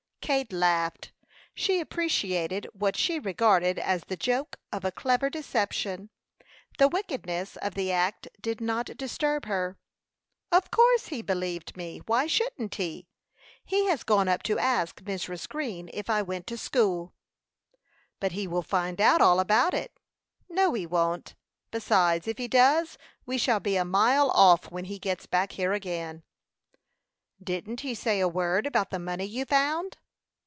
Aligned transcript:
Kate 0.23 0.53
laughed; 0.53 1.11
she 1.53 1.81
appreciated 1.81 2.65
what 2.71 2.95
she 2.95 3.19
regarded 3.19 3.77
as 3.77 4.03
the 4.05 4.15
joke 4.15 4.57
of 4.71 4.85
a 4.85 4.91
clever 4.91 5.29
deception; 5.29 6.09
the 6.77 6.87
wickedness 6.87 7.57
of 7.57 7.73
the 7.73 7.91
act 7.91 8.29
did 8.39 8.61
not 8.61 8.85
disturb 8.95 9.43
her. 9.45 9.77
"Of 10.49 10.71
course 10.71 11.07
he 11.07 11.21
believed 11.21 11.75
me 11.75 11.99
why 12.05 12.27
shouldn't 12.27 12.75
he? 12.75 13.09
He 13.65 13.87
has 13.89 14.03
gone 14.05 14.29
up 14.29 14.41
to 14.43 14.57
ask 14.57 15.01
Mrs. 15.01 15.49
Green 15.49 15.89
if 15.93 16.09
I 16.09 16.21
went 16.21 16.47
to 16.47 16.57
school." 16.57 17.13
"But 18.21 18.31
he 18.31 18.47
will 18.47 18.61
find 18.63 19.01
out 19.01 19.19
all 19.19 19.39
about 19.41 19.73
it." 19.73 19.91
"No, 20.47 20.73
he 20.75 20.85
won't; 20.85 21.35
besides, 21.71 22.25
if 22.25 22.37
he 22.37 22.47
does, 22.47 22.97
we 23.25 23.37
shall 23.37 23.59
be 23.59 23.75
a 23.75 23.83
mile 23.83 24.29
off 24.31 24.71
when 24.71 24.85
he 24.85 24.97
gets 24.97 25.25
back 25.25 25.53
here 25.53 25.73
again." 25.73 26.23
"Didn't 27.43 27.81
he 27.81 27.93
say 27.93 28.21
a 28.21 28.29
word 28.29 28.65
about 28.65 28.91
the 28.91 28.99
money 28.99 29.25
you 29.25 29.43
found?" 29.43 29.97